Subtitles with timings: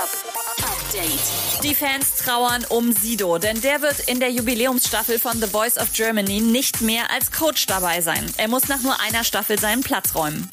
[0.00, 1.62] Update.
[1.62, 5.92] Die Fans trauern um Sido, denn der wird in der Jubiläumsstaffel von The Voice of
[5.92, 8.24] Germany nicht mehr als Coach dabei sein.
[8.38, 10.48] Er muss nach nur einer Staffel seinen Platz räumen.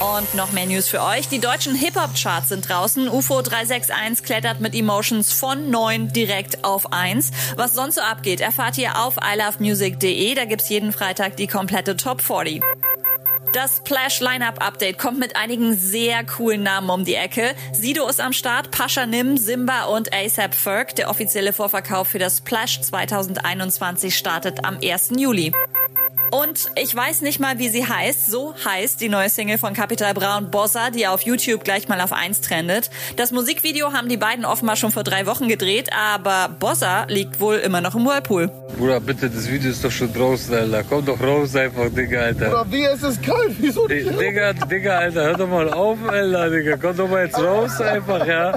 [0.00, 1.28] Und noch mehr News für euch.
[1.28, 3.08] Die deutschen Hip-Hop-Charts sind draußen.
[3.08, 7.30] UFO 361 klettert mit Emotions von 9 direkt auf 1.
[7.56, 10.34] Was sonst so abgeht, erfahrt ihr auf ilovemusic.de.
[10.34, 12.60] Da gibt's jeden Freitag die komplette Top 40.
[13.52, 17.54] Das Splash Lineup Update kommt mit einigen sehr coolen Namen um die Ecke.
[17.72, 20.94] Sido ist am Start, Pascha Nim, Simba und ASAP Ferg.
[20.96, 25.10] Der offizielle Vorverkauf für das Splash 2021 startet am 1.
[25.18, 25.52] Juli.
[26.32, 28.30] Und ich weiß nicht mal, wie sie heißt.
[28.30, 32.00] So heißt die neue Single von Capital Bra und Bossa, die auf YouTube gleich mal
[32.00, 32.88] auf 1 trendet.
[33.16, 37.56] Das Musikvideo haben die beiden offenbar schon vor drei Wochen gedreht, aber Bossa liegt wohl
[37.56, 38.50] immer noch im Whirlpool.
[38.78, 40.84] Bruder, bitte, das Video ist doch schon draußen, Alter.
[40.88, 42.48] Komm doch raus einfach, Digga, Alter.
[42.48, 44.18] Bruder, wie, es ist kalt, wieso nicht?
[44.18, 46.78] Digga, Digga, Alter, hör doch mal auf, Alter, Digga.
[46.78, 48.56] Komm doch mal jetzt raus einfach, ja.